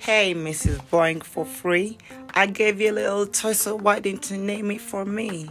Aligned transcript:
Hey, 0.00 0.34
Mrs. 0.34 0.80
Boing 0.90 1.22
for 1.22 1.44
free. 1.44 1.98
I 2.30 2.46
gave 2.46 2.80
you 2.80 2.90
a 2.90 2.92
little 2.92 3.26
toy, 3.26 3.52
so 3.52 3.76
why 3.76 4.00
didn't 4.00 4.30
you 4.30 4.38
name 4.38 4.70
it 4.70 4.80
for 4.80 5.04
me? 5.04 5.50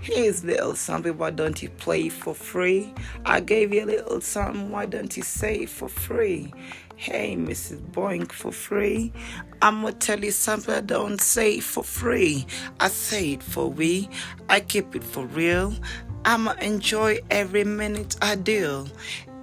Here's 0.00 0.42
little 0.42 0.74
something, 0.74 1.18
why 1.18 1.28
don't 1.28 1.62
you 1.62 1.68
play 1.68 2.08
for 2.08 2.34
free? 2.34 2.94
I 3.26 3.40
gave 3.40 3.74
you 3.74 3.84
a 3.84 3.90
little 3.92 4.22
something, 4.22 4.70
why 4.70 4.86
don't 4.86 5.14
you 5.14 5.22
say 5.22 5.66
for 5.66 5.90
free? 5.90 6.54
Hey, 6.96 7.36
Mrs. 7.36 7.82
Boing 7.92 8.32
for 8.32 8.50
free. 8.50 9.12
I'ma 9.60 9.90
tell 9.90 10.24
you 10.24 10.30
something 10.30 10.74
I 10.74 10.80
don't 10.80 11.20
say 11.20 11.60
for 11.60 11.84
free. 11.84 12.46
I 12.80 12.88
say 12.88 13.32
it 13.32 13.42
for 13.42 13.68
we. 13.68 14.08
I 14.48 14.60
keep 14.60 14.96
it 14.96 15.04
for 15.04 15.26
real. 15.26 15.74
I'ma 16.24 16.52
enjoy 16.62 17.18
every 17.30 17.64
minute 17.64 18.16
I 18.22 18.36
do. 18.36 18.86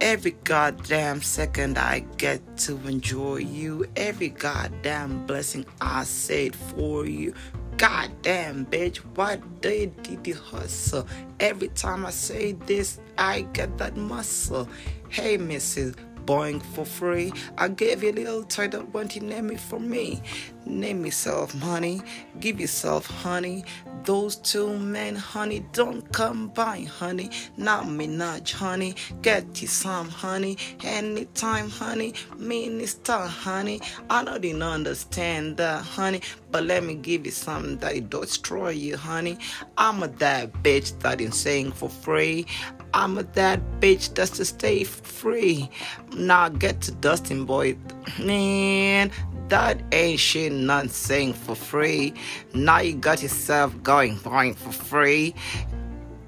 Every 0.00 0.30
goddamn 0.44 1.20
second 1.20 1.76
I 1.76 2.00
get 2.16 2.56
to 2.60 2.72
enjoy 2.88 3.36
you. 3.36 3.84
Every 3.96 4.30
goddamn 4.30 5.26
blessing 5.26 5.66
I 5.78 6.04
said 6.04 6.56
for 6.56 7.04
you. 7.04 7.34
Goddamn, 7.76 8.64
bitch, 8.64 8.96
what 9.14 9.60
did 9.60 9.92
you 10.24 10.34
hustle? 10.34 11.06
Every 11.38 11.68
time 11.68 12.06
I 12.06 12.10
say 12.10 12.52
this, 12.52 12.98
I 13.18 13.42
get 13.52 13.76
that 13.76 13.98
muscle. 13.98 14.66
Hey, 15.10 15.36
Mrs 15.36 15.94
boing 16.26 16.62
for 16.62 16.84
free. 16.84 17.32
I 17.58 17.68
gave 17.68 18.02
you 18.02 18.10
a 18.10 18.12
little 18.12 18.44
title, 18.44 18.84
won't 18.92 19.16
you 19.16 19.22
name 19.22 19.50
it 19.50 19.60
for 19.60 19.80
me? 19.80 20.22
Name 20.66 21.04
yourself 21.04 21.52
honey, 21.52 22.02
give 22.38 22.60
yourself 22.60 23.06
honey. 23.06 23.64
Those 24.04 24.36
two 24.36 24.78
men, 24.78 25.14
honey, 25.14 25.64
don't 25.72 26.10
come 26.12 26.30
combine, 26.30 26.86
honey. 26.86 27.30
Not 27.56 27.88
me, 27.88 28.06
not 28.06 28.48
honey. 28.50 28.94
Get 29.20 29.60
you 29.60 29.68
some 29.68 30.08
honey, 30.08 30.56
anytime, 30.82 31.68
honey. 31.68 32.14
Minister, 32.36 33.18
honey. 33.18 33.80
I 34.08 34.22
know 34.22 34.38
don't 34.38 34.62
understand 34.62 35.56
that, 35.58 35.82
honey, 35.82 36.22
but 36.50 36.64
let 36.64 36.84
me 36.84 36.94
give 36.94 37.26
you 37.26 37.32
something 37.32 37.76
that 37.78 38.10
destroy 38.10 38.70
you, 38.70 38.96
honey. 38.96 39.38
I'm 39.76 40.02
a 40.02 40.08
that 40.08 40.52
bitch 40.62 40.98
that 41.00 41.20
is 41.20 41.38
saying 41.38 41.72
for 41.72 41.88
free. 41.88 42.46
I'm 42.94 43.14
that 43.14 43.60
bitch 43.80 44.14
that's 44.14 44.30
to 44.32 44.44
stay 44.44 44.84
free. 44.84 45.70
Now 46.16 46.48
get 46.48 46.80
to 46.82 46.92
Dustin 46.92 47.44
Boy. 47.44 47.76
Man, 48.18 49.10
that 49.48 49.80
ain't 49.92 50.20
shit 50.20 50.52
not 50.52 50.90
saying 50.90 51.34
for 51.34 51.54
free. 51.54 52.14
Now 52.54 52.80
you 52.80 52.94
got 52.94 53.22
yourself 53.22 53.80
going 53.82 54.18
going 54.18 54.54
for 54.54 54.72
free. 54.72 55.34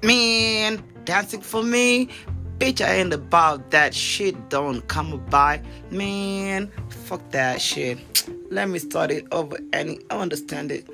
Man, 0.03 0.83
dancing 1.05 1.41
for 1.41 1.63
me. 1.63 2.09
Bitch, 2.59 2.85
I 2.85 2.95
ain't 2.95 3.13
about 3.13 3.71
that 3.71 3.93
shit. 3.93 4.49
Don't 4.49 4.87
come 4.87 5.23
by. 5.29 5.61
Man, 5.89 6.71
fuck 6.89 7.21
that 7.31 7.61
shit. 7.61 7.97
Let 8.51 8.69
me 8.69 8.79
start 8.79 9.11
it 9.11 9.25
over 9.31 9.57
and 9.73 9.89
you 9.89 10.05
understand 10.11 10.71
it. 10.71 10.87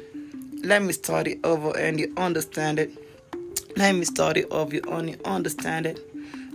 Let 0.64 0.81
me 0.84 0.94
start 0.94 1.28
it 1.28 1.40
over 1.44 1.78
and 1.78 2.00
you 2.00 2.14
understand 2.17 2.80
it. 2.80 2.92
Let 3.75 3.95
me 3.95 4.05
start 4.05 4.38
it 4.38 4.52
off. 4.52 4.73
You 4.73 4.81
only 4.88 5.17
understand 5.25 5.86
it. 5.86 6.00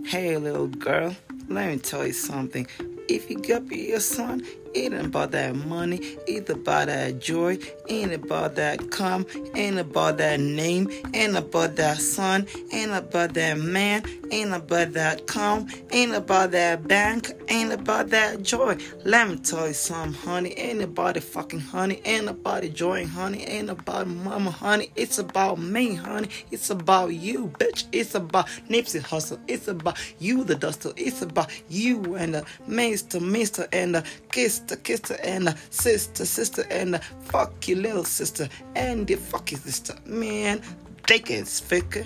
Hey, 0.05 0.37
little 0.37 0.67
girl, 0.67 1.15
let 1.49 1.69
me 1.69 1.77
tell 1.79 2.05
you 2.05 2.13
something. 2.13 2.67
If 3.09 3.29
you 3.29 3.37
got 3.37 3.71
your 3.71 3.99
son, 3.99 4.43
it 4.75 4.93
ain't 4.93 5.05
about 5.05 5.31
that 5.31 5.55
money, 5.55 5.99
it's 6.27 6.49
about 6.49 6.87
that 6.87 7.19
joy, 7.19 7.57
ain't 7.87 8.13
about 8.13 8.55
that 8.55 8.91
come, 8.91 9.25
ain't 9.55 9.79
about 9.79 10.17
that 10.17 10.39
name, 10.39 10.89
ain't 11.13 11.37
about 11.37 11.77
that 11.77 11.97
son, 11.97 12.45
ain't 12.73 12.91
about 12.91 13.33
that 13.33 13.57
man, 13.57 14.03
ain't 14.31 14.53
about 14.53 14.91
that 14.93 15.25
come, 15.27 15.67
ain't 15.91 16.13
about 16.13 16.51
that 16.51 16.87
bank, 16.87 17.31
ain't 17.47 17.71
about 17.71 18.09
that 18.09 18.43
joy. 18.43 18.77
Let 19.05 19.29
me 19.29 19.37
tell 19.37 19.67
you 19.67 19.73
something, 19.73 20.13
honey, 20.13 20.53
ain't 20.57 20.81
about 20.81 21.15
it 21.15 21.23
fucking 21.23 21.61
honey, 21.61 22.01
ain't 22.03 22.27
about 22.27 22.65
it 22.65 22.73
joy, 22.73 23.07
honey, 23.07 23.45
ain't 23.45 23.69
about 23.69 24.07
mama, 24.07 24.51
honey, 24.51 24.91
it's 24.95 25.19
about 25.19 25.57
me, 25.57 25.95
honey, 25.95 26.27
it's 26.51 26.69
about 26.69 27.13
you, 27.13 27.47
bitch, 27.59 27.85
it's 27.93 28.13
about 28.13 28.47
Nipsey 28.69 29.01
Hussle, 29.01 29.39
it's 29.47 29.69
about 29.69 29.97
you, 30.19 30.43
the 30.43 30.55
duster, 30.55 30.91
it's 30.97 31.21
about 31.21 31.49
you 31.69 32.15
and 32.15 32.35
the 32.35 32.45
mister, 32.67 33.21
mister, 33.21 33.67
and 33.71 33.95
the 33.95 34.03
kiss 34.31 34.64
sister, 34.67 34.77
sister, 34.83 35.17
and 35.23 35.55
sister, 35.69 36.25
sister, 36.25 36.65
and 36.71 36.99
fuck 37.25 37.67
your 37.67 37.77
little 37.77 38.03
sister, 38.03 38.49
and 38.75 39.07
your 39.09 39.19
fucking 39.19 39.59
sister. 39.59 39.95
Man, 40.05 40.61
it, 41.29 41.47
speaker. 41.47 42.03